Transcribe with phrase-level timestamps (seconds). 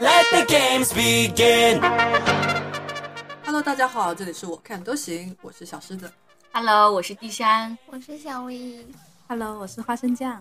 [0.00, 1.80] Let the games begin.
[3.44, 6.08] Hello，大家好，这里是我看都行，我是小狮子。
[6.52, 7.76] Hello，我是地山。
[7.86, 8.86] 我是小薇
[9.26, 10.40] ，Hello，我是花生酱。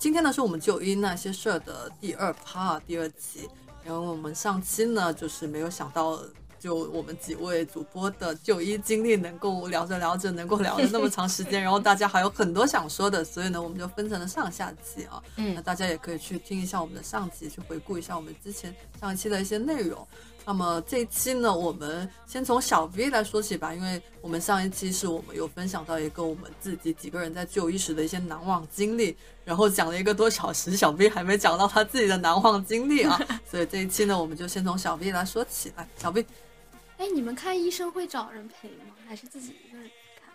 [0.00, 3.48] 今天呢是我们九一那些事儿的第二趴第二集，
[3.84, 6.18] 然后我们上期呢就是没有想到，
[6.58, 20.06] 就我们几位主播的就医经历能够聊着聊着能够聊了那么长时间，然后大家还有很多想说的，所以呢我们就分成了上下期啊，嗯那大家也可以去听一下我们的上集，去回顾一下我们之前上一期的一些内容。
[20.48, 35.88] 那么这一期呢，我们先从小 V 来说起吧，因为我们上一期是我们有分享到一个我们自己几个人在就医时的一些难忘经历，然后讲了一个多小时，小 V 还没讲到他自己的难忘经历啊，所以这一期呢，我们就先从小 V 来说起来。
[35.98, 36.24] 小 V
[36.98, 38.94] 哎，你们看医生会找人陪吗？
[39.06, 40.32] 还是自己一个人看？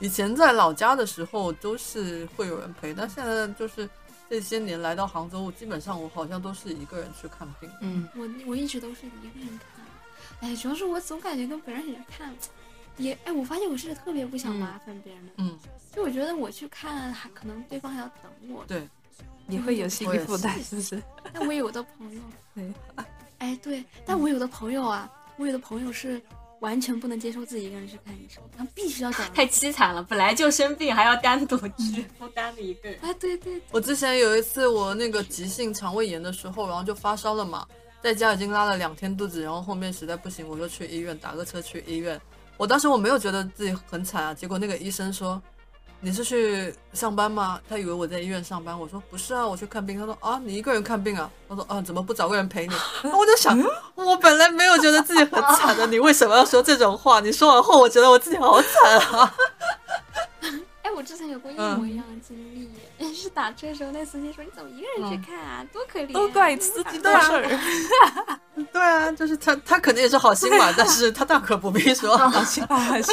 [0.00, 3.88] 以前在老家的时候都是会有人陪，但现在就是
[4.28, 7.70] 这些年来到杭州，基本上我好像都是一个人去看病。
[7.80, 9.84] 嗯，我我一直都是一个人看，
[10.50, 12.34] 哎，主要是我总感觉跟别人一起看，
[12.98, 15.58] 也哎，我发现我是特别不想麻烦别人的，嗯，
[15.92, 18.86] 就我觉得我去看，还可能对方还要等我，对，
[19.46, 21.02] 你会有心理负担，是不是？
[21.32, 22.20] 但我有的朋友，
[22.54, 22.72] 对，
[23.38, 26.20] 哎对，但我有的朋友啊，我有的朋友是
[26.60, 32.98] 完全不能接受自己一个人去看医生，他必须要找太凄惨了，本来就生病，还要单独去 负担的一个人。
[33.02, 37.66] 哎对对，我之前有一次我那个急性肠胃炎的时候，然后就发烧了嘛，
[38.02, 42.20] 在家已经拉了两天肚子，然后后面实在不行，我就去医院打个车去医院。
[42.56, 45.40] 我当时我没有觉得自己很惨啊，结果那个医生说
[46.00, 53.58] ：“你是去上班吗？”他以为我在医院上班，我说：“不是啊，我去看病。”他说：“啊，你一个人看病啊？”他说：“啊，怎么不找个人陪你？” 然后我就想，
[53.94, 57.20] 我本来没有觉得自己很惨的， 你为什么要说这种话？
[57.20, 59.34] 你说完后，我觉得我自己好惨啊。
[60.82, 65.64] 哎，我之前有过一模一样的经历耶，是打车的时候，那司机说：“你怎么一个人去看啊？
[65.72, 68.40] 多可怜、啊！”都怪司机的事儿，
[68.72, 72.16] 对啊，就是他，他肯定也是好心嘛，但是他大可不必说。
[72.16, 73.12] 好心吧还是？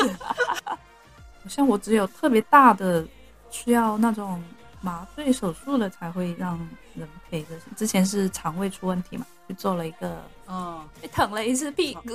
[1.46, 3.08] 好像我只有特别大的
[3.52, 4.44] 需要那种
[4.82, 6.58] 麻醉手术了才会让
[6.96, 7.50] 人陪着。
[7.76, 12.10] 之前是肠胃出问题嘛，去做了一个，嗯，被疼了一次屁股，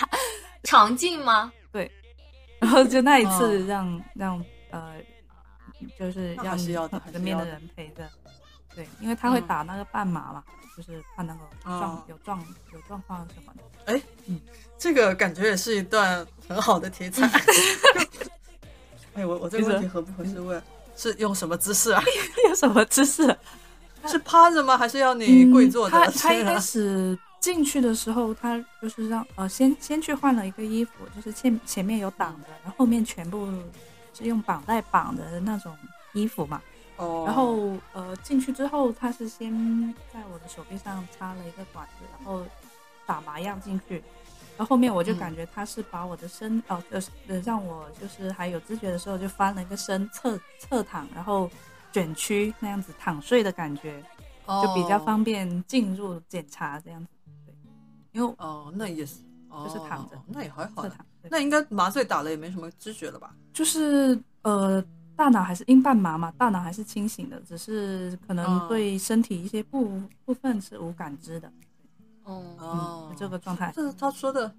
[0.64, 1.50] 肠镜吗？
[1.72, 1.90] 对
[2.60, 4.96] 然后就那一次哦让、让呃，
[5.98, 8.06] 就是那让还是要的旁边的人陪着，
[8.74, 10.44] 对，因为他会嗯打那个半麻嘛，
[10.76, 13.62] 就是怕那个状、哦有状有状况什么的。
[14.76, 17.26] 这个感觉也是一段很好的题材。
[19.18, 20.62] 哎，我我这个问题合不合适问？
[20.96, 22.00] 是用什么姿势啊？
[22.46, 23.36] 用什么姿势？
[24.06, 24.78] 是趴着吗？
[24.78, 25.98] 还是要你跪坐的？
[25.98, 33.48] 嗯他他 一开始进去的时候，他就是让呃先先去换了一个衣服，就是前前面有挡的，然后后面全部
[34.14, 35.76] 是用绑带绑的那种
[36.12, 36.62] 衣服嘛。
[36.96, 39.52] 哦，然后呃进去之后，他是先
[40.12, 42.44] 在我的手臂上插了一个管子，然后
[43.04, 44.02] 打麻药进去。
[44.58, 51.48] 然后后面我就嗯感觉他是把我的身哦呃呃让我就是还有知觉的时候就翻了一个身侧侧躺，然后
[51.92, 54.02] 卷曲那样子躺睡的感觉。
[54.62, 57.08] 就比较方便进入检查这样子。
[57.44, 57.54] 对，
[58.12, 59.16] 因为哦，那也是，
[59.50, 60.84] 哦就是躺着那也还好。
[60.84, 63.34] 侧躺，那应该麻醉打了也没什么知觉了吧？
[63.52, 64.82] 就是呃，
[65.14, 71.52] 大脑还是因半麻嘛，大脑还是清醒的，只是可能嗯对身体一些部部分是无感知的。
[72.28, 73.72] 哦，这个状态。
[73.74, 74.54] 这他说的，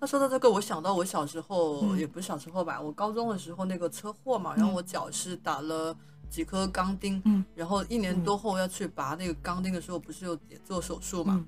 [0.00, 1.98] 他说的这个，我想到我小时候、嗯。
[1.98, 4.74] 也不是小时候吧，我高中的时候那个车祸嘛，然后嗯。
[4.74, 5.94] 我脚是打了
[6.28, 11.44] 几颗钢钉，嗯然后一年多后要去拔那个钢钉的时候，不是有也做手术嘛，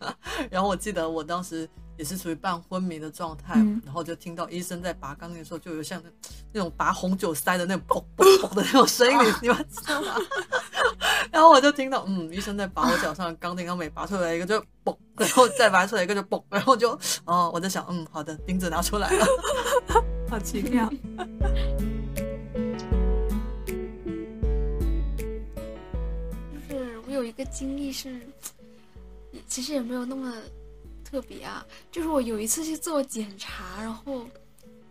[0.00, 0.14] 嗯。
[0.50, 3.80] 然后我记得我当时也是处于半昏迷的状态，嗯。
[3.84, 6.10] 然后就听到医生在拔钢钉的时候，就有像那
[6.52, 10.14] 那种拔红酒塞的那种嘣嘣嘣的那种声音，你你们知道吗？
[11.38, 19.24] 然后我就听到，嗯，医生在拔我脚上的钢钉，然后每拔出来一个就嘣，然后再拔出来一个就嘣，然后就哦，我在想，嗯，好的，钉子拿出来了。
[20.28, 20.90] 好奇妙。
[26.52, 28.20] 就是我有一个经历是，
[29.46, 30.34] 其实也没有那么
[31.04, 31.64] 特别啊。
[31.92, 34.26] 就是我有一次去做检查，然后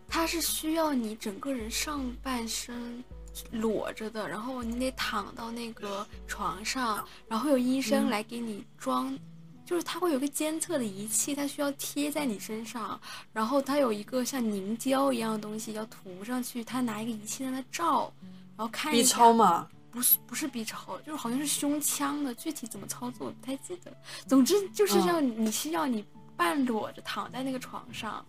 [0.08, 3.04] 它是需要你整个人上半身
[3.52, 9.18] 裸着的，然后你得躺到那个床上，然后有医生来给你装。
[9.66, 12.98] 就是它会有个监测的仪器，它需要贴在你身上，
[13.34, 18.10] 然后它有一个像凝胶一样的东西要涂上去，它拿一个仪器在那照，
[18.56, 19.04] 然后看一 B。
[19.04, 23.92] 超嘛，不是不是 B 超，就是好像是胸腔的，具体怎么操作我不太记得。
[24.26, 26.02] 总之就是要你需要你
[26.38, 28.26] 半裸着躺在那个床上，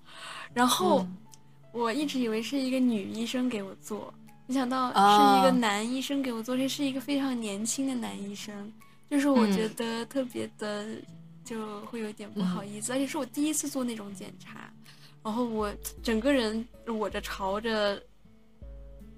[0.53, 1.17] 然后嗯
[1.71, 4.13] 我一直以为是一个女医生给我做，
[4.49, 8.73] 没想到是啊一个男医生给我做，这是一个非常年轻的男医生，
[9.11, 9.53] 就是我嗯。
[9.53, 10.87] 觉得特别的
[11.45, 14.73] 就会有点不好意思，而且是我第一次做那种检查，
[15.23, 15.71] 然后我
[16.03, 18.03] 整个人我着朝着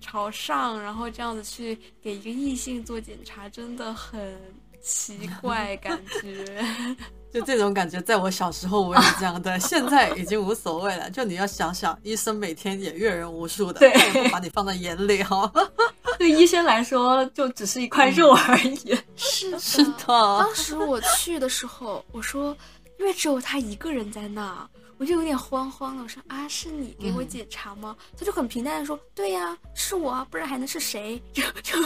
[0.00, 4.36] 朝上，然后这样子去给一个异性做检查，真的很
[4.82, 6.64] 奇怪，感觉。
[7.32, 11.08] 就这种感觉，在我小时候我也是这样的，现在已经无所谓了。
[11.10, 15.50] 就你要想想，医生每天也阅人无数的，对他也不把你放在眼里哈。
[16.18, 18.98] 对医生来说，就只是一块肉而已。
[19.16, 22.54] 是的， 是的，当时我去的时候，我说，
[22.98, 24.68] 因为只有他一个人在那，
[24.98, 26.02] 我就有点慌慌了。
[26.02, 27.96] 我说啊，是你给我嗯检查吗？
[28.18, 31.22] 他就很平淡的说，对呀，是我啊，不然还能是谁？
[31.32, 31.80] 就就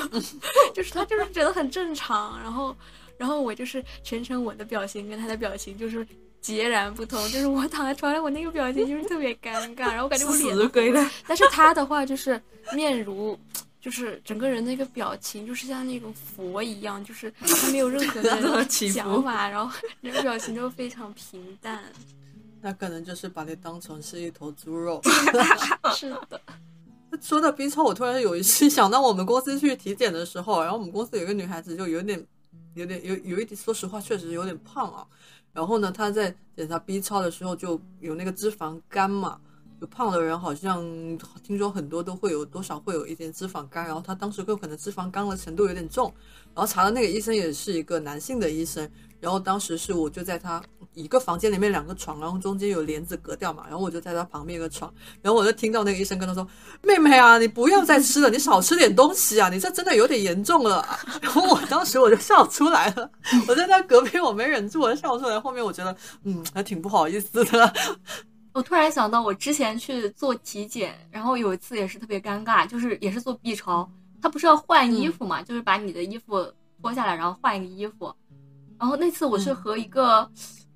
[0.74, 2.74] 就是他就是觉得很正常，然后
[3.18, 6.06] 然后我就是全程我的表情跟他的表情就是。
[6.44, 11.10] 截然不同，就是我躺在床上，我那个表情就是特别尴尬，然后我感觉我脸都黑了。
[11.26, 12.38] 但是他的话就是
[12.74, 13.34] 面如，
[13.80, 21.82] 就是整个人那个表情就是像那种佛一样，就是他没有任何 的起伏想法，然后那个表情就非常平淡。
[22.60, 25.00] 那可能就是把你当成是一头猪肉。
[25.96, 26.38] 是的，
[27.22, 32.22] 说到 B 超，我突然有一次想到我们公司去体检的时候，然后我们公司有一个女孩子就有点、
[32.74, 35.06] 有点、有有一点，说实话确实有点胖啊。
[35.52, 39.40] 然后呢，他在检查 B 超的时候就有那个脂肪肝嘛，
[39.80, 40.82] 就胖的人好像
[41.44, 46.12] 听说很多都会有多少会有一点脂肪肝，然后他当时就可能脂肪肝的程度有点重，
[46.54, 48.90] 然后查的那个医生也是一个男性的医生，
[49.24, 50.62] 然后当时是我就在他
[50.92, 54.92] 一个房间里面两个床，然后中间有帘子隔掉嘛，然后我就在他旁边一个床，
[55.22, 56.46] 然后我就听到那个医生跟他说
[56.84, 60.86] ：“妹妹啊，你不要再吃了，你少吃点东西啊，你这真的有点严重了。
[61.22, 63.10] ”然后我当时我就笑出来了，
[63.48, 65.40] 我在他隔壁我没忍住，我就笑出来。
[65.40, 67.72] 后面我觉得嗯还挺不好意思的。
[68.52, 76.46] 我突然想到，我之前去做体检，然后有一次也是特别尴尬，就是也是做 B 超，他不是要换衣服嘛，就是把你的衣服
[76.82, 78.14] 脱下来，然后换一个衣服。
[78.84, 80.28] 然后那次我是和一个、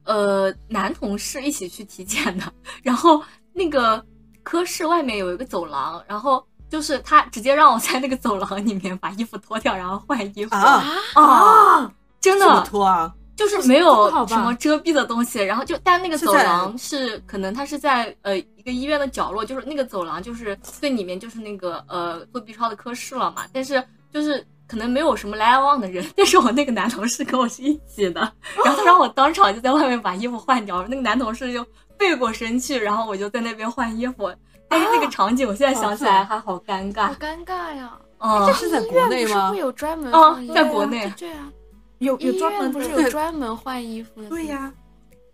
[0.04, 2.50] 呃男同事一起去体检的，
[2.82, 3.22] 然后
[3.52, 4.02] 那个
[4.42, 10.82] 科室外面有一个走廊，然后就是他直接让我在那个走廊里面把衣服脱掉，然后换衣服啊
[11.12, 13.12] 啊真怎么的脱啊？
[13.36, 28.20] 就是没有什么遮蔽的东西，然后就但那个走廊是可能它是在呃一个医院的角落，就是那个走廊就是最里面就是那个呃做 B 超的科室了嘛，但是就是可能没有什么来来往的人， 但是我那个男同事跟我是一起的，
[28.64, 31.66] 然后他让我当场就在外面把衣服换掉，那个男同事就
[31.96, 34.30] 背过身去，然后我就在那边换衣服，
[34.68, 37.98] 但是那个场景我现在想起来还好尴尬好，尴尬呀！
[38.20, 39.58] 嗯，是在国内吗不是会？
[39.58, 41.52] 有专门啊放衣服在国内对啊，
[41.98, 44.28] 有有医专门院不是有专门换衣服的？
[44.28, 44.72] 对呀、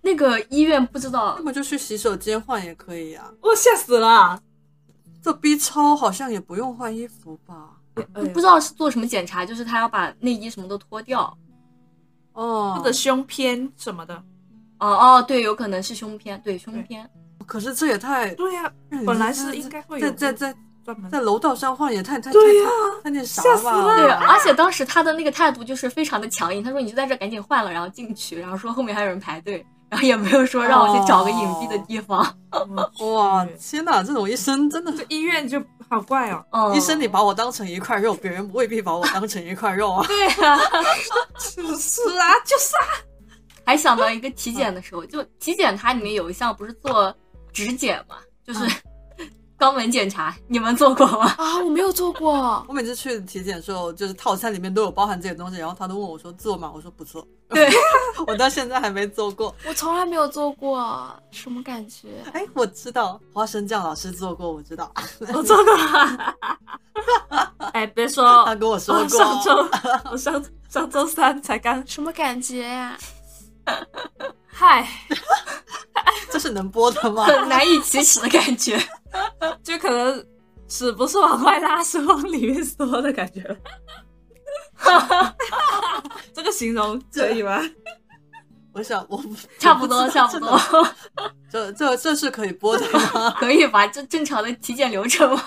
[0.03, 3.33] 那个医院不知道那么就去洗手间换也可以啊。
[3.41, 4.39] 我吓死了。
[5.23, 7.74] 这 B 超好像也不用换衣服吧？
[7.95, 11.37] 不知道是做什么检查，就是他要把内衣什么都脱掉。
[12.33, 14.15] 哦，或者胸片什么的。
[14.81, 17.09] 哦哦，对，有可能是胸片，对胸片。
[17.47, 18.73] 可是这也太对呀、
[19.07, 20.55] 本来是应该会在在在
[20.85, 22.71] 专门在楼道上换也太太对呀
[23.03, 23.77] 太太那啥吓死吧？
[23.77, 32.27] 了对，而且当时他的那个态度就是非常的强硬，他说你就在这赶紧换了，然后进去，然后说后面还有人排队，然后也没有说让我去找个隐蔽的地方。
[33.15, 35.63] 哇，天哪，这种医生真的这医院就
[35.95, 36.45] 好怪哦。
[36.51, 40.05] 嗯，医生，你把我当成一块肉，别人未必把我当成一块肉啊。
[40.09, 40.59] 对啊，
[41.39, 41.61] 是
[42.19, 42.87] 啊，就是啊。
[43.67, 47.15] 还想到一个体检的时候，就体检它里面有一项不是做
[47.53, 48.61] 指检嘛，就是
[49.65, 51.25] 肛门检查，你们做过吗？
[51.39, 52.63] 啊，我没有做过。
[52.69, 56.71] 我每次去体检的时候，就是套餐里面都有包含这些东西，然后他都问我说做吗？
[56.75, 57.27] 我说不做。
[57.49, 57.71] 对，
[58.27, 59.55] 我到现在还没做过。
[59.67, 62.09] 我从来没有做过，什么感觉？
[62.35, 64.93] 哎，我知道花生酱老师做过，我知道，
[65.33, 65.75] 我做过。
[67.73, 69.09] 哎，别说，他跟我说我过。
[69.09, 69.69] 上周
[70.11, 72.99] 我上上周三才刚，什么感觉呀、
[74.47, 74.87] 嗨，
[76.35, 77.23] 这是能播的吗？
[77.27, 78.77] 很难以启齿的感觉。
[79.63, 80.27] 就可能
[80.67, 83.57] 屎不是往外拉，是往里面缩的感觉了。
[86.35, 87.61] 这个形容可以吗？
[88.73, 89.23] 我想我
[89.61, 90.59] 差不多，差不多，
[91.49, 93.31] 这这这是可以播的吗？
[93.39, 93.87] 可以吧？
[93.87, 95.41] 这正常的体检流程嘛。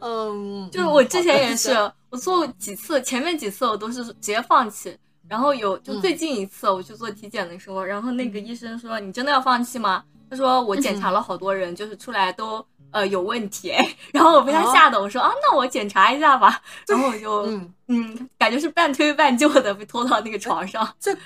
[0.00, 1.70] 嗯，就是我之前也是，
[2.10, 13.72] 我做过几次，前面几次我都是直接放弃，然后有就最近一次我去做体检的时候，然后那个医生说：“你真的要放弃吗？”他说：“我检查了好多人，就是出来都呃有问题。”
[14.12, 21.16] 然后我被他吓得，我说：“啊，那我检查一下吧。”然后我就嗯，嗯，感觉是半推半就的被拖到那个床上，这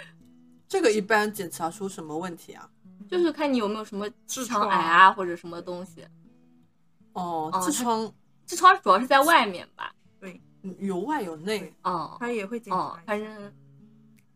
[0.69, 2.69] 这个一般检查出什么问题啊？
[3.11, 6.05] 就是看你有没有什么痔直肠疮癌啊或者什么东西。
[7.13, 8.07] 哦，哦痔疮
[8.47, 9.93] 痔疮主要是在外面吧？
[10.21, 10.41] 对
[10.79, 12.79] 有外有内，哦他也会检查，。
[12.79, 13.53] 哦反正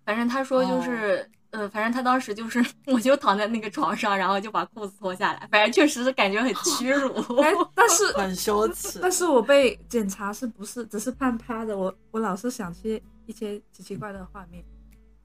[0.05, 1.29] 反正他说就是。
[1.55, 2.61] 呃，反正他当时就是，
[2.93, 7.13] 我就躺在那个床上，然后就把裤子脱下来，反正确实是感觉很屈辱。
[7.41, 8.99] 哎，但是 很羞耻。
[9.01, 11.79] 但是我被检查是不是只是半趴的？
[11.79, 14.65] 我我老是想起一些奇奇怪的画面，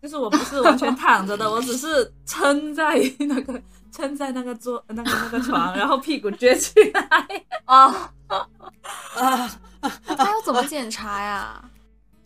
[0.04, 3.60] 就是我不是完全躺着的，我只是撑在那个
[3.92, 7.02] 撑在那个桌那个那个床，然后屁股撅起来。
[7.66, 9.50] 啊，啊，
[10.16, 11.60] 他要怎么检查呀？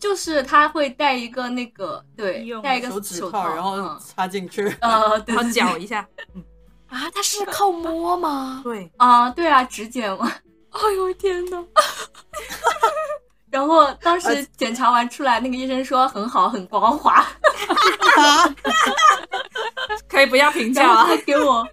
[0.04, 4.68] 就是他会戴一个那个，对戴一个手指手套，然后嗯插进去。
[4.82, 6.06] 呃，对然后搅一下
[6.90, 8.60] 啊，他是靠摸吗？
[8.62, 10.30] 对，啊，对啊，指检嘛。
[10.72, 11.64] 哎呦天哪！
[13.50, 17.26] 然后当时检查完出来，那个医生说很好，很光滑。
[20.06, 21.16] 可以不要评价了还。
[21.16, 21.66] 给我，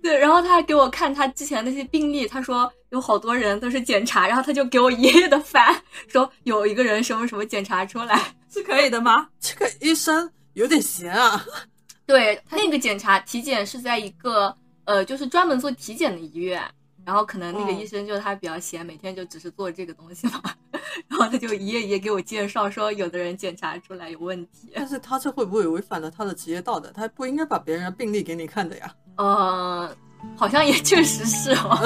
[0.00, 8.34] 对，然后他还给我看他之前那些病例，他说有好多人都是检查，然后他就给我一页的翻，说有一个人什么什么检查出来。
[8.50, 9.28] 是可以的吗？
[9.40, 11.44] 这个医生有点闲啊。
[12.06, 14.54] 对，那个检查体检是在一个
[14.84, 16.62] 呃，就是专门做体检的医院。
[17.02, 20.40] 然后可能那个嗯医生就他比较闲，每天就只是做这个东西嘛，
[21.08, 26.92] 然后他就一页一页给我介绍，说有的人检查出来有问题，但是他这会不会违反了他的职业道德？
[26.94, 28.94] 他不应该把别人的病历给你看的呀。
[29.16, 29.96] 呃，
[30.36, 31.76] 好像也确实是哦。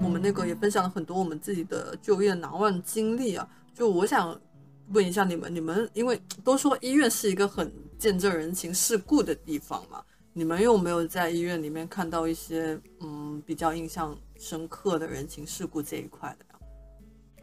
[0.02, 3.48] 我们那个也分享了很多我们自己的就业难忘经历啊。
[3.74, 4.38] 就我想
[4.88, 10.02] 问一下你们，你们因为都说医院是一个很见证人情世故的地方嘛，
[10.32, 16.44] 你们有没有在医院里面看到一些嗯比较印象深刻的人情世故这一块的？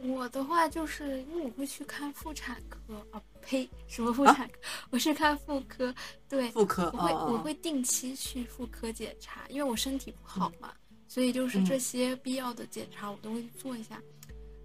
[0.00, 2.78] 我的话就是因为我会去看妇产科
[3.10, 4.58] 啊，呸，什么妇啊产科？
[4.90, 5.94] 我是看妇科，
[6.28, 10.72] 对，妇科我会我会定期去妇科检查，因为我身体不好嘛，
[11.08, 14.00] 所以就是嗯这些必要的检查我都会做一下。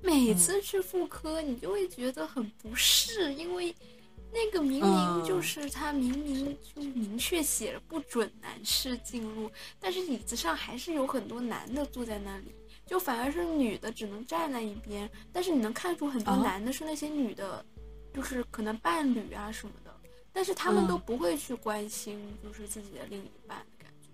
[0.02, 3.74] 每嗯次去妇科，你就会觉得很不适，因为
[4.32, 9.50] 那个明明嗯就是他明明就明确写了不准男士进入，
[9.80, 12.54] 但是椅子上还是有很多男的坐在那里。
[12.86, 17.66] 就反而是女的只能站在一边，但是你能看出很多啊男的是那些女的，
[18.14, 19.96] 就是可能伴侣啊什么的，
[20.32, 24.10] 但是他们嗯都不会去关心就是自己的另一半的感觉。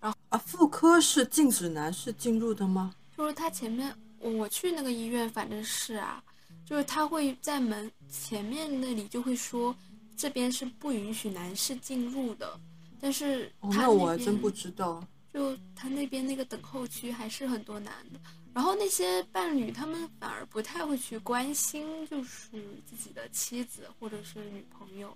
[0.00, 2.94] 然后啊，妇科是禁止男士进入的吗？
[3.16, 6.22] 就是他前面我去那个医院，反正是啊，
[6.64, 9.74] 就是他会在门前面那里就会说
[10.16, 12.60] 这边是不允许男士进入的，
[13.00, 15.02] 但是哦，那我还真不知道。
[15.36, 18.18] 就他那边那个等候区还是很多男的，
[18.54, 22.48] 然后那些伴侣他们反而不太会去关心，就是
[22.86, 25.14] 自己的妻子或者是女朋友，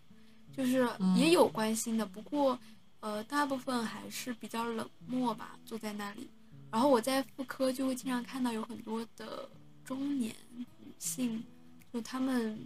[0.55, 0.87] 就是
[1.17, 2.59] 也有关心的，不过
[3.01, 6.29] 呃大部分还是比较冷漠吧，坐在那里。
[6.71, 9.49] 然后我在妇科就会经常看到有很多的
[9.87, 10.67] 中年女
[10.99, 11.43] 性，
[11.91, 12.59] 就他们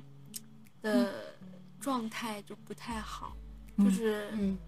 [0.82, 1.36] 的
[1.78, 3.36] 状态就不太好，
[3.78, 4.58] 就是嗯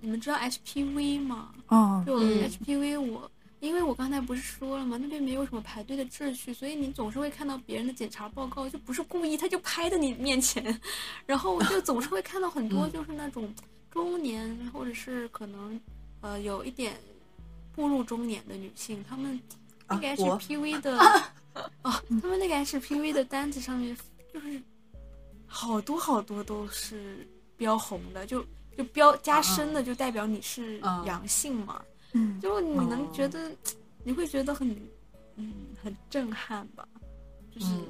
[0.00, 1.54] 你们知道 HPV 吗？
[1.68, 2.48] 哦，就嗯。
[2.48, 4.96] HPV 我，因为我刚才不是说了吗？
[5.00, 10.80] 那边没有什么排队的秩序，所以你总是会看到别人的检查报告，就不是故意，他就拍在你面前，
[11.26, 12.92] 然后就总是会看到很多 嗯。
[12.92, 13.52] 就是那种
[13.90, 15.80] 中年或者是可能
[16.20, 16.94] 呃有一点
[17.74, 19.40] 步入中年的女性，她们
[19.88, 20.96] 那个 HPV 的
[21.82, 21.90] 哦，
[22.22, 23.96] 她们那个 HPV 的单子上面
[24.32, 24.62] 就是
[25.46, 27.26] 好多好多都是
[27.56, 28.44] 标红的，就
[28.78, 31.82] 就标加深的，就代表你是啊阳性嘛。
[32.12, 33.50] 嗯，就你能哦觉得，
[34.04, 34.70] 你会觉得很，
[35.34, 36.86] 嗯，很震撼吧？
[37.52, 37.84] 就是，嗯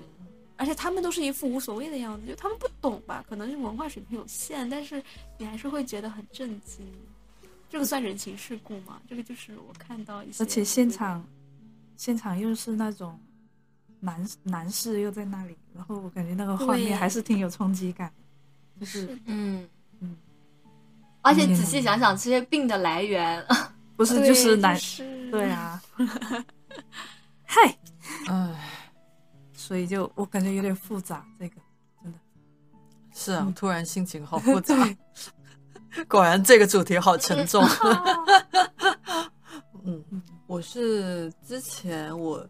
[0.56, 3.22] 而且他们都是一副无所谓的样子，就他们不懂吧？
[3.28, 5.00] 可能是文化水平有限，但是
[5.36, 6.84] 你还是会觉得很震惊。
[7.70, 8.98] 这个算人情世故吗？
[9.06, 11.22] 这个就是我看到一些，而且现场
[11.96, 13.20] 现场又是那种
[14.00, 18.10] 男男士又在那里，然后我感觉那个画面还是挺有冲击感，
[18.80, 19.68] 就是是嗯
[20.00, 20.16] 嗯，
[21.22, 23.44] 而且仔细想想，这些病的来源，
[23.96, 25.82] 不是就是男是对，啊，
[27.44, 27.78] 嗨，
[28.28, 28.54] 唉，
[29.52, 31.56] 所以就我感觉有点复杂，这个
[32.02, 32.18] 真的。
[33.12, 33.52] 是啊，嗯。
[33.54, 34.74] 突然心情好复杂。
[36.06, 37.64] 果然这个主题好沉重。
[39.84, 40.04] 嗯，
[40.46, 42.46] 我是之前我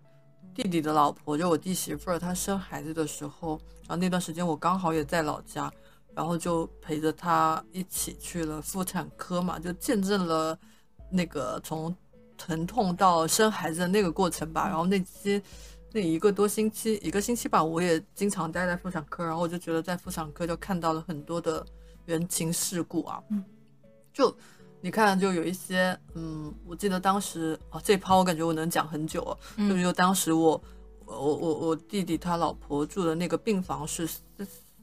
[0.54, 5.72] 弟弟的老婆，就我弟媳妇儿，她生孩子的时候，然后那段时间我刚好也在老家，
[6.18, 10.58] 然后就陪着他一起去了妇产科嘛，就见证了
[11.12, 11.94] 那个从
[12.36, 14.66] 疼痛到生孩子的那个过程吧。
[14.66, 15.40] 然后那些
[15.92, 21.64] 那一个多星期，一个星期吧，我也经常待在妇产科，然后我就觉得在妇产科就看到了很多的
[22.04, 23.22] 人情世故啊。
[23.30, 23.44] 嗯，
[24.12, 24.36] 就
[24.80, 29.38] 你看，就有一些，嗯，我记得当时哦，这一趴我感觉我能讲很久哦。
[29.56, 30.60] 就嗯就当时我
[31.04, 34.08] 我我我弟弟他老婆住的那个病房是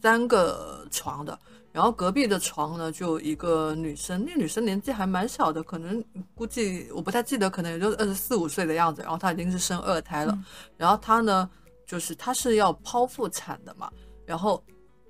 [0.05, 1.37] 三三个床的，
[1.71, 6.03] 然后隔壁的床呢就一个女生，那女生年纪还蛮小的，可能
[6.35, 9.01] 估计我不太记得，可能也就二十四五岁的样子。
[9.01, 10.37] 然后她已经是生二胎了，
[10.77, 11.49] 然后她呢
[11.87, 13.91] 就是她是要剖腹产的嘛，
[14.27, 14.63] 然后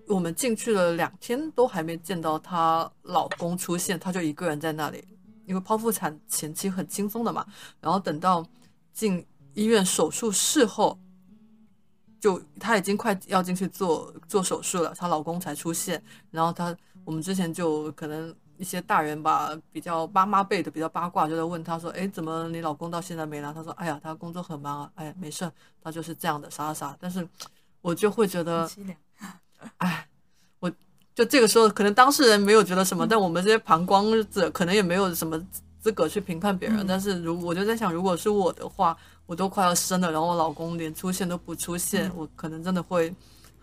[0.08, 5.04] 我们进去了两天都还没见到她老公出现，她就一个人在那里，
[5.46, 7.46] 因为剖腹产前期很轻松的嘛，
[7.82, 8.42] 然后等到
[8.94, 10.98] 进医院手术室后。
[12.26, 16.02] 就她已经快要进去做做手术了，她老公才出现。
[16.32, 25.52] 然后她，我们之前就可能一些大人吧，比较妈妈辈的比较八卦，就在问她说：“哎，怎么你老公到现在没来？”她说：“哎呀，他工作很忙啊，哎，没事，
[25.84, 27.28] 他就是这样的，啥啥啥。”但是
[27.82, 28.68] 我就会觉得，
[29.78, 30.08] 哎，
[30.60, 30.72] 我
[31.14, 35.40] 就这个时候可能当事人没有觉得什么，但我们这些旁观者可能也没有什么
[35.86, 36.84] 资格去评判别人。
[36.88, 38.98] 但是如我就在想，如果是我的话。
[39.28, 43.12] 我都快要生了，然后我老公连出现都不出现，我可能真的会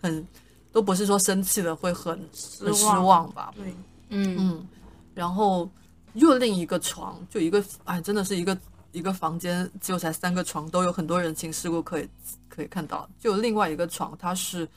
[0.01, 0.27] 很，
[0.73, 2.19] 都不是说生气了，会很
[2.59, 3.53] 很失望吧。
[3.55, 3.73] 对，
[4.09, 4.67] 嗯嗯，
[5.13, 5.65] 然后
[6.15, 8.57] 又另一个床，就一个，哎，真的是一个
[8.91, 12.09] 一个房间，就才三个床，都有很多人情世故可以
[12.49, 13.09] 可以看到。
[13.17, 14.67] 就另外一个床，她是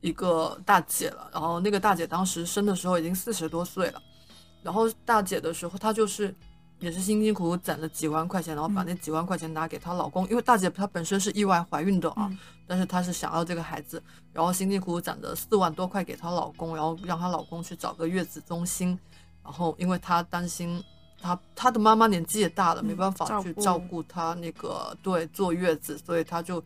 [0.00, 4.00] 一个大姐了，然后那个大姐当时生的时候已经四十多岁了，
[4.62, 6.34] 然后大姐的时候她就是。
[6.82, 12.28] 也是辛辛苦苦攒了几万块钱，然后把那几万块钱拿给她老公，因为大姐她本身是意外怀孕的啊，
[12.66, 18.98] 但是她是想要这个孩子，然后辛辛苦苦攒的四万多块给她老公，然后让她老公去找个月子中心，
[19.44, 20.82] 然后因为她担心
[21.20, 26.60] 她她的妈妈年纪也大了，没办法去照顾她那个对坐月子，所以她就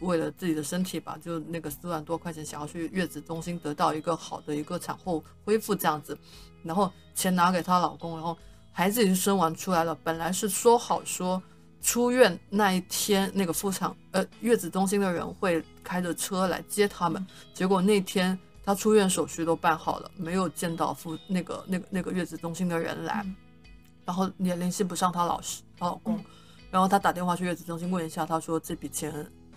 [0.00, 6.18] 为了自己的身体吧，就那个四万多块钱想要去月子中心得到一个好的一个产后恢复这样子，
[6.62, 8.34] 然后钱拿给她老公，然后。
[8.78, 11.42] 孩子已经生完出来了，本来是说好说
[11.82, 17.26] 出院那一天，那个妇产呃月子中心的人会开着车来接他们。
[17.52, 23.26] 结果那天他出院手续都办好了，没有见到妇那个那个那个月子中心的人来，
[24.04, 26.16] 然后也联系不上她老师她老公，
[26.70, 29.12] 然后她打电话去月子中心问一下，她说这笔钱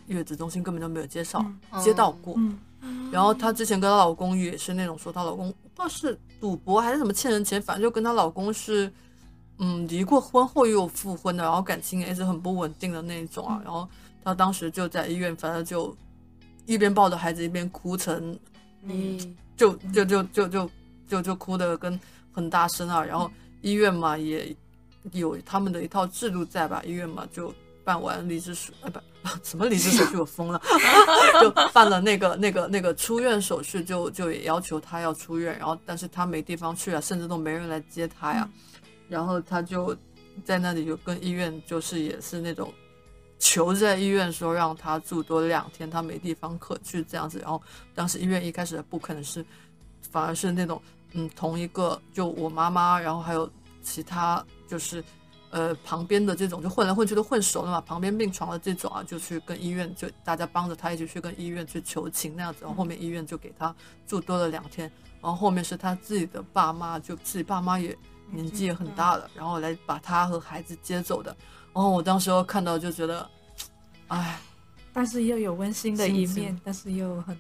[0.08, 1.46] 月子中心根本就没有介绍
[1.84, 2.36] 接到过。
[3.12, 8.92] 然后她之前跟她老公也是那种说她老公不知道是赌博还是什么欠人钱，反正就跟她老公是。
[9.64, 13.62] 嗯，离过婚后又复婚的，然后感情也是很不稳定的那种啊。
[13.64, 13.88] 然后
[14.24, 15.96] 他当时就在医院，反正就
[16.66, 18.36] 一边抱着孩子一边哭成，
[18.86, 20.70] 嗯，就就就就就
[21.08, 22.00] 就就哭的跟
[22.32, 23.06] 很大声啊。
[23.06, 23.30] 然后
[23.62, 24.56] 医院嘛也
[25.12, 26.82] 有他们的一套制度在吧？
[26.84, 29.00] 医院嘛就办完离职手，哎不
[29.46, 30.60] 什么离职手续我疯了，
[31.40, 35.56] 就办了那个那个那个出院手续，就就也要求他要出院。
[35.60, 38.50] 然后但是他没地方去啊，甚至都没人来接他呀。
[39.12, 39.94] 然后他就
[40.46, 42.74] 在那里就跟医院，就是也是那种
[43.38, 47.38] 求在医院说让他住多两天，他没地方可去这样子。
[47.40, 47.62] 然后
[47.94, 49.46] 当时医院一开始不可能是，
[50.10, 53.52] 反而是那种嗯同一个就我妈妈，然后还有
[53.84, 55.04] 其他就是
[55.50, 62.60] 呃旁边的这种就混来混去都混熟了嘛，旁边病床的这种啊，就去跟医院就大家帮着他一起去跟医院去求情那样子。
[62.62, 63.76] 然后后面医院就给他
[64.08, 64.90] 住多了两天，
[65.22, 67.94] 然后后面是他自己的爸妈，就自己爸妈也。
[68.32, 71.36] 年纪也很大了，然后来把他和孩子接走的。
[71.74, 73.30] 然后我当时候看到就觉得，
[74.08, 74.40] 唉，
[74.92, 77.38] 但是又有温馨的一面，但是又很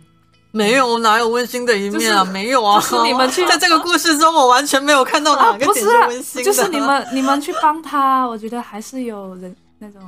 [0.51, 2.23] 没有哪有温馨的一面啊？
[2.25, 2.79] 没有啊！
[2.79, 6.45] 是你们去 在这个故事中，我完全没有看到哪个点是温馨的。
[6.45, 10.01] 就是你们你们去帮他，我觉得还是有人那种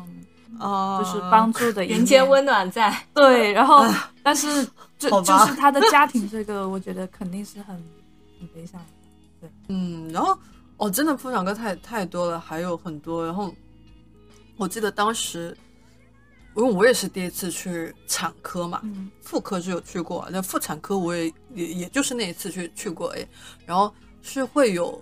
[0.60, 2.96] 哦，就是帮助的人间温暖在。
[3.13, 3.86] 对， 然后
[4.22, 4.65] 但是
[4.98, 7.76] 就就是他的家庭这个，我觉得肯定是很
[8.39, 8.80] 很悲伤。
[9.41, 10.38] 对，嗯，然后。
[10.84, 13.26] 哦，真的妇产科太太多了，还有很多。
[13.26, 13.56] 然后
[14.58, 15.58] 我记得当时，
[16.58, 18.82] 因为我也是第一次去产科嘛，
[19.22, 23.26] 妇科是有去过，那妇产科我也也也就是那一次去去过哎。
[23.65, 25.02] 然后是会有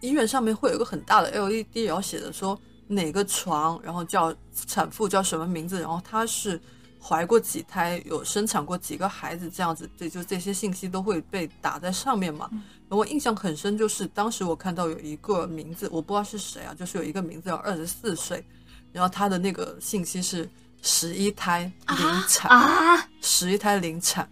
[0.00, 4.34] 医院上面会有一个很大的 LED，然后写的说哪个床，然后叫
[4.66, 6.58] 产妇叫什么名字，然后她是
[7.02, 12.50] 怀过几胎，有生产过几个孩子这样子，这就这些信息都会被打在上面嘛。
[12.88, 18.44] 我印象很深，就是当时我看到有一个名字，我不知道是谁啊，就是有一个名字叫二十四岁，
[18.92, 20.48] 然后他的那个信息是
[20.82, 22.50] 十一胎临产。
[22.50, 24.28] 啊，十一胎临产，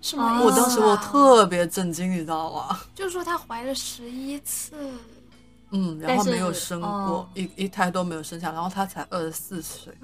[0.00, 0.42] 什么？
[0.42, 2.80] 我当时我特别震惊，你知道吗？
[2.94, 4.74] 就是说她怀了十一次，
[5.70, 9.94] 嗯，然后没有生过一一胎都没有生下，然后他才二十四岁，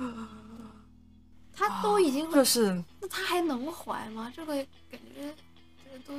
[1.57, 4.31] 她都已经就是那他还能怀吗？
[4.37, 5.35] 这个感觉
[5.83, 6.13] 这都。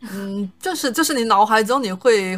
[0.00, 2.36] 嗯，就是就是你脑海中你会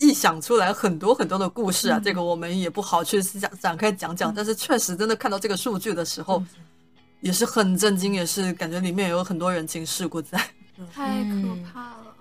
[0.00, 6.42] 臆想出来很多很多的故事啊，这个我们也不好去讲展开讲讲，但是确实真的看到这个数据的时候，
[7.20, 10.36] 也是很震惊，也是感觉里面有很多人情世故在。
[10.92, 12.16] 太可嗯怕了。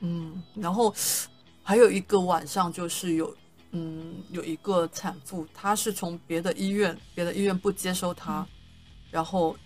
[0.00, 0.94] 嗯，然后
[1.62, 3.34] 还有一个晚上就是有，
[3.72, 8.46] 嗯，有一个产妇，她是从别的医院，别的医院不接收她，
[9.10, 9.56] 然后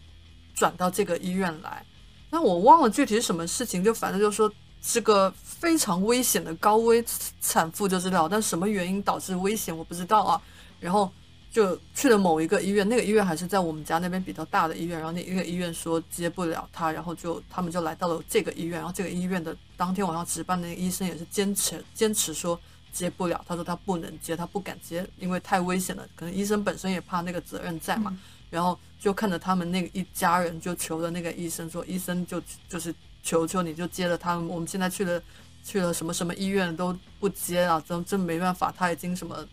[0.54, 1.84] 转到这个医院来。
[2.30, 7.04] 但我忘了具体是什么事情，就反正就说是个非常危险的高危
[7.40, 10.40] 产妇就知道，但什么原因导致危险我不知道啊。
[10.78, 11.10] 然后
[11.50, 22.60] 就去了某一个医院，那个医院还是在我们家那边比较大的医院，然后那一个医院说接不了她，然后就他们就来到了这个医院，然后这个医院的当天晚上值班的那个医生也是坚持坚持说
[22.98, 28.16] 接不了，他说他不能接，他不敢接，因为太危险了，可能医生本身也怕那个责任在嘛，
[28.50, 35.22] 然后就看着他们那个一家人就求着那个医生说，医生就就是求求你就接了他们，我们现在去了
[35.62, 39.46] 去了什么什么医院都不接啊，真真没办法，他已经什么。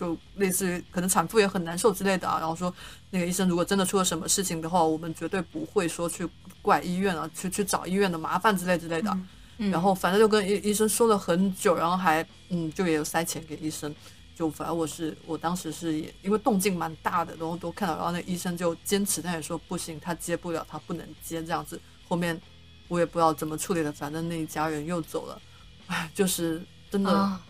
[0.00, 2.72] 就类似于可能产妇也很难受之类的啊，然后说
[3.10, 6.24] 那个医生如果真的出了什么事情的话，我们绝对不会说去
[6.62, 9.10] 怪医院啊，去去找医院的麻烦之类之类的。
[9.10, 9.28] 嗯
[9.58, 13.94] 然后反正就跟医医生说了很久，然后还嗯就也有塞钱给医生，
[14.34, 21.80] 就反正我是我当时是也因为动静蛮大的，然后都看到，然后那医生就坚持，他也说不行，他接不了，他不能接这样子。
[22.08, 22.40] 后面
[22.86, 25.42] 我也不知道怎么处理的，反正那一家人又走了，
[25.88, 27.44] 唉，就是真的啊，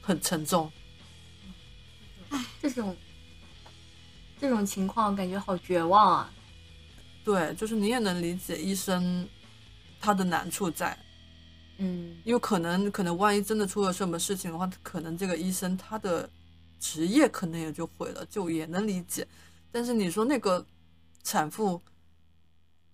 [0.00, 0.70] 很沉重。
[2.60, 2.96] 这种
[4.40, 6.30] 这种情况感觉好绝望啊！
[7.24, 9.26] 对，就是你也能理解医生
[10.00, 10.98] 他的难处在，
[11.78, 16.28] 嗯因为可能可能万一真的出了什么事情的话，可能这个医生他的
[16.78, 19.26] 职业可能也就毁了，就也能理解。
[19.70, 20.64] 但是你说那个
[21.22, 21.80] 产妇，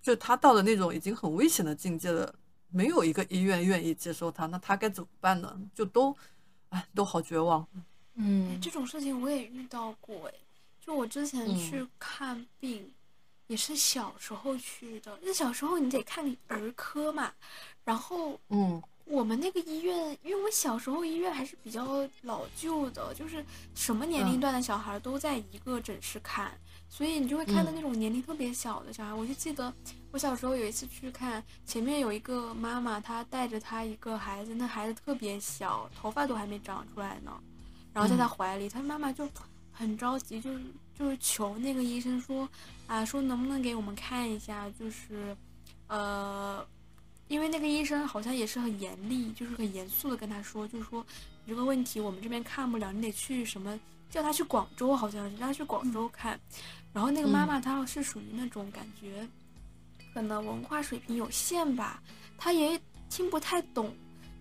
[0.03, 2.35] 就她到了那种已经很危险的境界了，
[2.71, 5.59] 没有一个医院愿意接受她，那她该怎么办呢？
[5.75, 6.17] 就都，
[6.71, 7.67] 哎，都好绝望。
[7.75, 7.83] 哎
[8.17, 10.35] 嗯，这种事情我也遇到过哎，
[10.81, 12.93] 就我之前嗯去看病，
[13.47, 15.19] 也是小时候去的。
[15.23, 17.33] 那小时候你得看儿科嘛，
[17.85, 23.45] 然后嗯我们那个医院，因为我小时候医院还是比较老旧的，就是
[23.75, 26.51] 什么年龄嗯段的小孩都在一个诊室看，
[26.89, 29.13] 所以你就会看到嗯那种年龄特别小的小孩。
[29.13, 29.71] 我就记得
[30.11, 37.31] 我小时候有一次去看，前面有一个妈妈，她带着她一个孩子，那孩子特别小，头发都还没长出来呢，
[37.93, 39.29] 然后在她嗯怀里，她妈妈就
[39.71, 40.65] 很着急，就是
[40.99, 42.49] 就是求那个医生说
[42.87, 45.37] 啊，说能不能给我们看一下，就是
[45.89, 46.67] 呃。
[47.29, 51.05] 因为那个医生好像也是很严厉，就是很严肃的跟他说，就是说
[51.45, 53.79] 你这个问题我们这边看不了，你得去什么，
[54.11, 56.39] 叫他去广州，好像是让他去广州看。
[56.93, 59.27] 然后那个妈妈她是属于那种感觉，
[60.15, 62.01] 可能文化水平有限吧，
[62.39, 63.93] 她也听不太懂，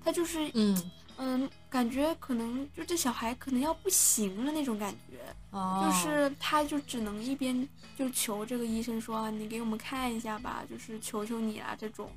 [0.04, 5.19] 她就是嗯，嗯，感觉可能就这小孩可能要不行了那种感觉。
[5.50, 7.67] 哦就是她就只能一边
[7.98, 12.12] 就求这个医生说啊，你给我们看一下吧，就是求求你啊这种，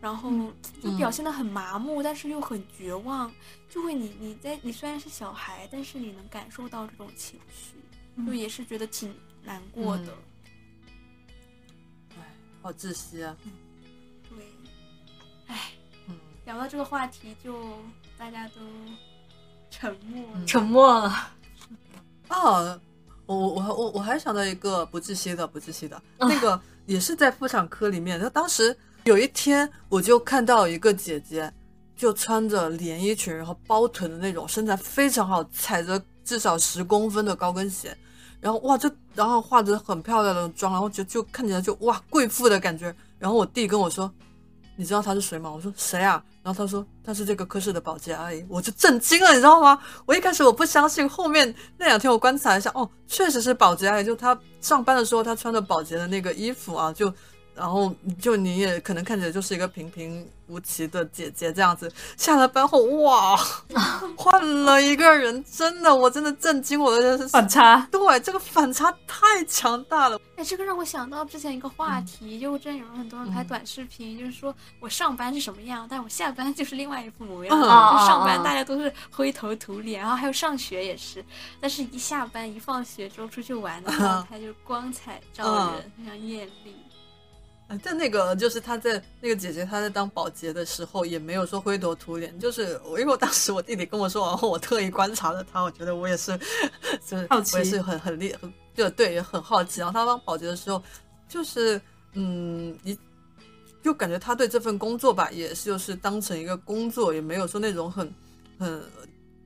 [0.00, 0.30] 然后
[0.82, 3.30] 就表现的很麻木，但是又很绝望，
[3.68, 7.76] 就会你你在你虽然是小孩，但是你能感受到这种情绪，
[8.24, 10.14] 就嗯也是觉得挺难过的。
[12.18, 13.36] 哎，好窒息啊。
[14.28, 15.54] 对，
[16.46, 17.76] 聊到这个话题就
[18.16, 18.54] 大家都
[19.70, 20.46] 沉默了。
[20.46, 21.30] 沉默了。
[22.28, 22.80] 哦，
[23.26, 28.18] 我我我我我还想到一个不窒息的不窒息的，那个也是在妇产科里面。
[28.18, 31.52] 他当时有一天，我就看到一个姐姐，
[31.96, 37.96] 就穿着连衣裙，然后包臀的那种，身材非常好，踩着至少十公分的高跟鞋，
[38.40, 42.94] 然后哇，就然后化着很漂亮的妆，然后就就看起来就哇贵妇的感觉。
[43.18, 44.12] 然后我弟跟我说。
[44.76, 45.50] 你知道她是谁吗？
[45.50, 46.24] 我说谁啊？
[46.42, 49.78] 然后他说她是这个科室的保洁阿姨，我就震惊了，你知道吗？
[50.06, 57.12] 我一开始我不相信，后面那两天我观察一下，哦，确实是保洁阿姨，就她上班的时候她穿着保洁的那个衣服啊，就
[57.54, 63.36] 然后就你也可能看起来就是一个平平无奇的姐姐这样子，下了班后哇，
[64.16, 73.46] 换了一个人，真的，我真的震惊，我的是反差，对这个反差太强大了，哎，这个让我想到之前一个话题，就真有很多人拍嗯。
[73.50, 77.56] 短视频，就是说我上班是什么样，但我下班就是另外一副模样。
[77.56, 77.60] 嗯。
[77.62, 81.24] 就啊上班啊大家都是灰头土脸，然后还有上学也是，
[81.60, 86.74] 但是一下班一放学之后出去玩的话，他就光彩照人，非常艳丽。
[87.70, 96.36] 啊但那个就是她在那个姐姐她在当保洁的时候，也没有说灰头土脸，就是我因为我当时我弟弟跟我说完后，我特意观察了他，我觉得我也是，
[97.06, 99.80] 就是好奇我也是很很厉很就对也很好奇。
[99.80, 100.82] 然后他当保洁的时候，
[101.28, 101.80] 就是
[102.14, 102.98] 嗯一。
[103.82, 108.14] 就感觉他对这份工作吧，也是就是当成一个工作，也没有说那种很
[108.58, 108.82] 很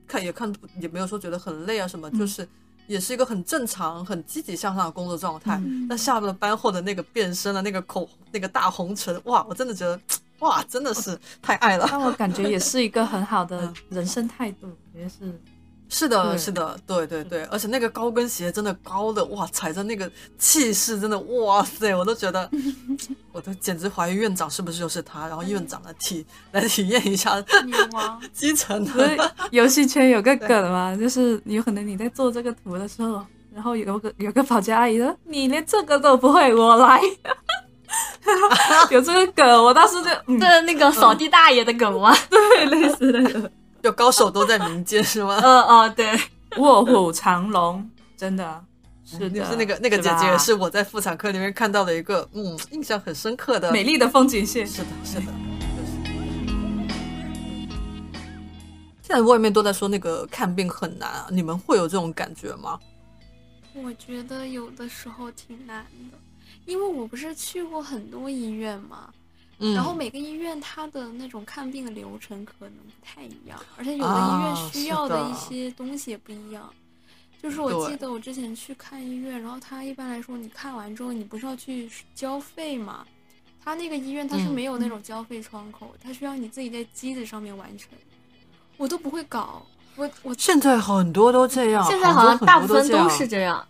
[0.09, 2.49] 看也看也没有说觉得很累啊什么，嗯就是
[2.87, 5.57] 也是一个很正常、很积极向上的工作状态。
[5.65, 9.99] 嗯那下了班后的那个变身的那个口、那个大红唇，哇，我真的觉得
[10.41, 11.87] 哇，真的是太爱了。
[11.91, 15.41] 但我感觉也是一个很好的 人生态度，也是。
[15.95, 22.51] 是的，是的，对对对，而且那个高跟鞋真的高的哇，踩着那个气势真的哇塞，我都觉得，
[23.31, 37.01] 我都简直怀疑院长是不是就是他，然后院长来体来体验一下女王， 基层所以的，游戏圈有个梗嘛，就是有可能你在做这个图的时候，然后有个有个保洁阿姨说：“你连这个都不会，我来。
[38.91, 42.13] ”有这个梗，我当时就嗯，这那个扫地大爷的梗吗？
[42.29, 43.51] 对，类似那
[43.85, 45.39] 个就高手都在民间是吗？
[45.43, 46.19] 嗯 嗯，对，
[46.57, 48.65] 卧虎藏龙，真的
[49.05, 54.67] 是的，就是那个那个姐姐是我在妇产科里面看到的一个嗯印象很深刻的美丽的风景线。
[54.67, 55.31] 是的，是的，就
[55.85, 55.93] 是。
[59.03, 62.81] 现在外面都在说那个看病很难啊，你们会有这种感觉吗？
[63.75, 66.19] 我觉得有的时候挺难的，
[66.65, 69.11] 因为我不是去过很多医院嘛，
[69.59, 76.69] 嗯，然后每个医院它的那种看病的流程可能不太一样，而且有的医啊院需要的一些东西也不一样。
[77.43, 83.05] 就是我记得我之前去看医院，然后他一般来说你看完之后，你不是要去交费嘛？
[83.63, 87.91] 他那个医院他是嗯没有那种交费窗口，他需要你自己在机子上面完成，
[88.77, 89.65] 我都不会搞，
[89.97, 93.69] 我我现在很多都这样，现在好像大部分都是这样，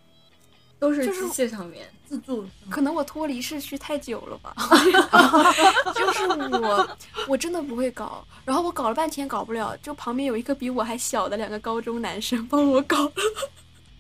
[0.79, 1.89] 都是就是机器上面。
[2.07, 4.55] 自助可能我脱离市区太久了吧，
[5.97, 6.89] 就是我
[7.29, 13.11] 我真的不会搞，然后我搞了半天搞不了，就旁边有一个比我还小的两个高中男生帮我搞，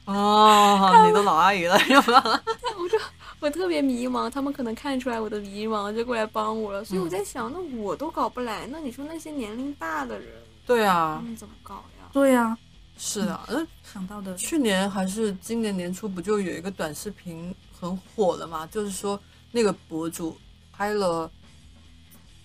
[0.04, 2.42] 哦，你都老阿姨了是吧？
[3.40, 10.28] 我特别迷茫，他们可能看出来我的迷茫就过来帮我了，所以我在想，那我都搞不来，那你说那些年龄大的人，
[10.66, 12.04] 对他啊，们怎么搞呀？
[12.12, 12.56] 对呀、
[12.96, 18.66] 是的，嗯，想到的去年还是今年年初，不就有一个短视频很火了嘛？
[18.68, 19.18] 就是说
[19.50, 20.36] 那个博主
[20.72, 21.30] 拍了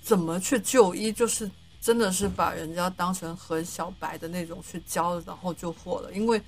[0.02, 1.50] 怎么去就医，就是
[1.82, 6.12] 真的是把人家当成很小白的那种去教，然后就火了。
[6.14, 6.42] 因为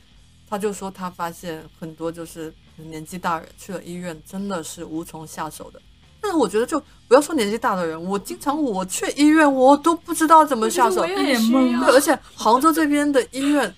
[0.50, 5.82] 他就说他发现很多就是年纪大人去了医院，真的是无从下手的。
[6.20, 11.08] 但是我觉得就不要说年纪大的人，我经常我去医院，我都不知道怎么下手我。
[11.08, 13.74] 也很一脸懵要对，而且杭州这边的医院，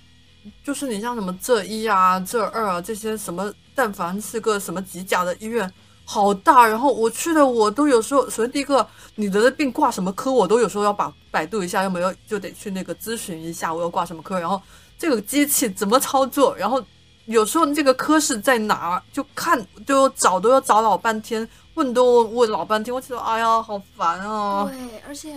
[0.64, 5.72] 就是你像什么浙一啊、浙二啊这些什么，但凡是个什么几甲的医院，
[6.06, 6.68] 好大。
[6.68, 14.62] 然后我去的，我都有时候，首先第一个，你得的病挂什么科，我都有时候要把百度一下，要么要就得去那个咨询一下我要挂什么科，然后
[14.98, 16.84] 这个机器怎么操作，然后
[17.26, 24.70] 有时候这个科室在哪儿，就看都要找都要找老半天，问都问老半天，我觉得哎呀好烦啊。
[24.70, 25.34] 对，而且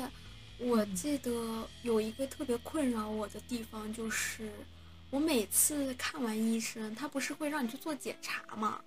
[0.58, 1.30] 我记得
[1.82, 4.50] 有一个特别困扰我的地方，就是
[5.10, 8.80] 我每次看完医生，他不是会让你去做检查嘛，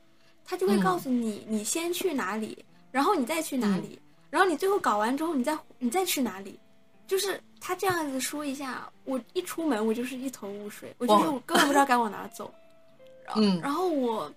[0.45, 0.82] 他就会嗯。
[0.82, 3.82] 告诉你，你先去哪里，然后你再去哪嗯。
[3.84, 6.60] 里，然后你最后搞完之后，你再你再去哪里，
[7.08, 12.53] 就是他这样子说一下，我一出门我就是一头雾水，我就是我根本不知道该往哪儿走，
[13.25, 13.60] 然后嗯。
[13.62, 14.32] 然后我。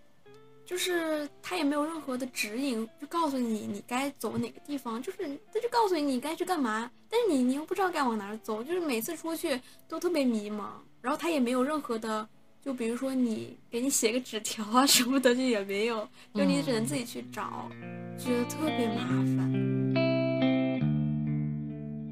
[0.65, 10.69] 就是他也没有任何的指引，就告诉你你该走哪个地方，就是他就告诉你你该去干嘛，但是你你又不知道该往哪儿走，就是每次出去都特别迷茫，
[11.03, 12.27] 然后他也没有任何的，
[12.65, 17.69] 就比如说你给你写个纸条啊 什么的，就也没有，就你只能自己去找，
[18.17, 19.53] 觉得特别麻烦。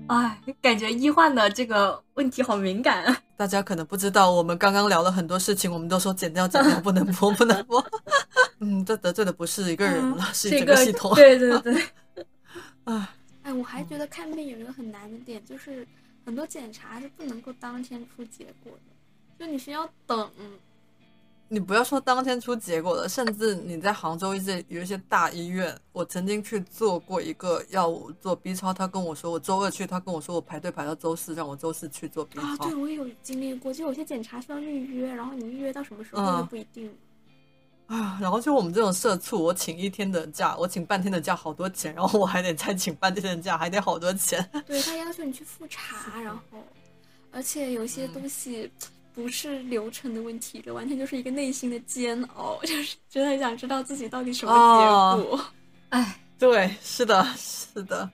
[0.08, 3.16] 哎，感觉医患的这个问题好敏感啊。
[3.36, 7.82] 大家可能不知道，我们刚刚聊了很多事情，我们都说剪掉、剪掉，不能播，不能播。
[8.58, 11.14] 嗯，这得罪的不是一个人了，是一整这个个系统。
[11.14, 11.80] 对对对，
[12.82, 15.86] 啊，哎，我还觉得看病有一个很难的点，就是
[16.30, 18.94] 很多检查是不能够当天出结果的，
[19.36, 20.30] 就你是要等。
[21.48, 36.96] 你不要说当天出结果的，甚至你在杭州一些有一些大医院，我曾经去做过一个要我做 B 超，他跟我说我周二去，他跟我说我排队排到周四，让我周四去做 B 超啊，对，我也有经历过，就有些检查需要预约，然后你预约到什么时候嗯就不一定。
[37.90, 44.48] 啊，然后就我们这种社畜，我请一天的假，我请半天的假好多钱，然后我还得再请半天的假，还得好多钱。
[44.64, 46.64] 对他要求你去复查，然后，
[47.32, 48.70] 而且有些东西
[49.12, 55.44] 不是流程的问题，这完全就是一个内心的煎熬， 就是真的想知道自己到底什么结果。
[55.88, 58.08] 哎，对，是的，是的。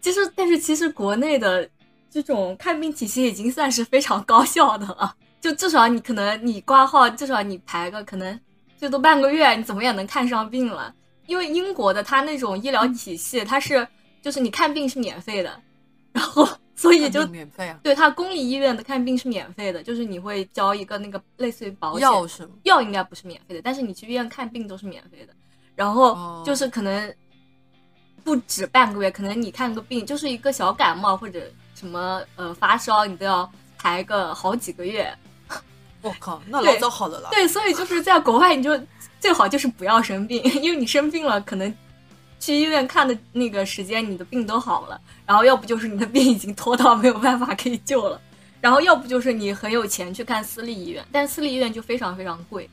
[0.00, 1.68] 其实但是其实国内的
[2.10, 8.40] 这种看病体系已经算是非常高效的了，就至少你可能你挂号，至少你排个可能
[8.78, 10.94] 最多半个月，你怎么也能看上病了。
[11.26, 13.86] 因为英国的它那种医疗体系，它是
[14.22, 15.60] 就是你看病是免费的，
[16.12, 22.52] 然后所以就免费啊，对它公立医院的看病是免费的，就是你会交一个那个类似于保险药是吗？
[22.62, 25.34] 药应该不是免费的，但是你去医院看病都是免费的。
[25.74, 27.14] 然后哦就是可能
[28.24, 31.42] 不止半个月，可能你看个病就是一个小感冒或者
[31.74, 35.12] 什么呃发烧，你都要排个好几个月。
[36.02, 37.30] 我靠，那老早好了啦。
[37.30, 38.80] 对，所以就是在国外，你就
[39.20, 41.74] 最好就是不要生病， 因为你生病了，可能
[42.38, 48.20] 去医院看的那个时间，你的病都好了，然后要不就是你的病已经拖到没有办法可以救了，
[48.60, 52.68] 然后要不就是你很有钱去看私立医院，但私立医院就非常非常贵。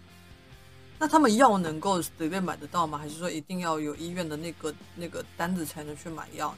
[0.98, 2.98] 那他们药能够随便买得到吗？
[2.98, 6.56] 还是说一定要有医院的那个那个单子才能去买药？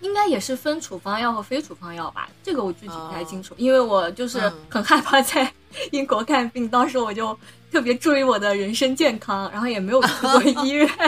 [0.00, 5.52] 应该也是分处方药和非处方药吧，这个我具体不太清楚，因为我就是很害怕在
[5.90, 7.36] 英国看病，当时我就
[7.70, 10.88] 特别注意我的人身健康，然后也没有去过医院。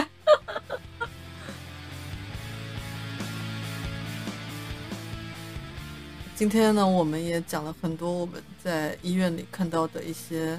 [6.34, 10.58] 今天呢，我们也讲了很多我们在医院里看到的一些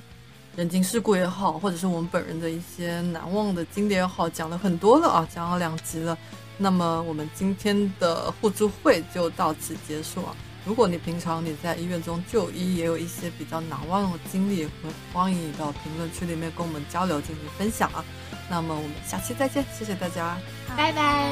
[0.56, 6.18] 人情世故也好，或者是我们本人的一些难忘的经历也好，讲了很多了啊，讲了两集了。
[6.62, 10.36] 那么我们今天的互助会就到此结束啊！
[10.64, 14.68] 如果你平常你在医院中就医，也有一些比较难忘的经历，
[15.12, 18.06] 欢迎你到评论区里面跟我们交流进行分享啊！
[18.48, 20.38] 那么我们下期再见，谢谢大家，
[20.78, 21.32] 拜拜，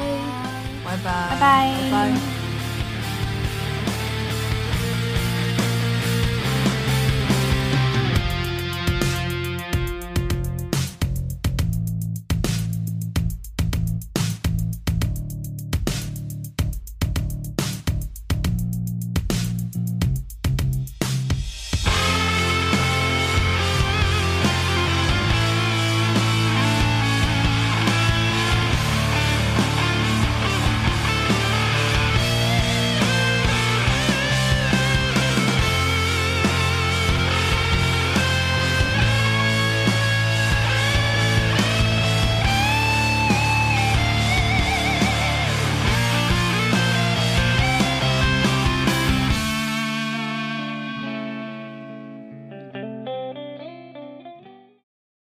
[0.84, 2.39] 拜拜，拜拜，拜拜。